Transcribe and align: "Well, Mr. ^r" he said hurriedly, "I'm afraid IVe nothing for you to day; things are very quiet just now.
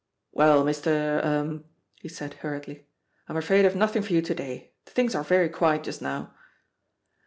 "Well, 0.31 0.63
Mr. 0.65 1.23
^r" 1.23 1.63
he 2.01 2.09
said 2.09 2.33
hurriedly, 2.41 2.87
"I'm 3.29 3.37
afraid 3.37 3.65
IVe 3.65 3.75
nothing 3.75 4.01
for 4.01 4.13
you 4.13 4.23
to 4.23 4.33
day; 4.33 4.73
things 4.83 5.13
are 5.13 5.23
very 5.23 5.47
quiet 5.49 5.83
just 5.83 6.01
now. 6.01 6.33